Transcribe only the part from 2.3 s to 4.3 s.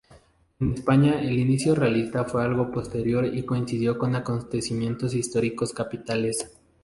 algo posterior y coincidió con